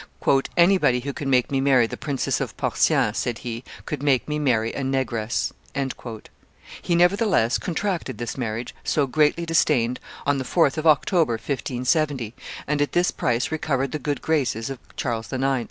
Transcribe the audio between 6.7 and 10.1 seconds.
He, nevertheless, contracted this marriage, so greatly disdained,